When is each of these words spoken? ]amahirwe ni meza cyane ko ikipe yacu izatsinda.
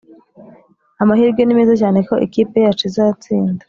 ]amahirwe 1.01 1.41
ni 1.43 1.57
meza 1.57 1.73
cyane 1.81 1.99
ko 2.07 2.13
ikipe 2.25 2.57
yacu 2.65 2.83
izatsinda. 2.89 3.59